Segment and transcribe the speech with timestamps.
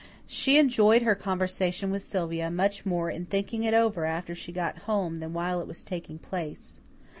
[0.25, 4.79] She enjoyed her conversation with Sylvia much more in thinking it over after she got
[4.89, 6.79] home than while it was taking place.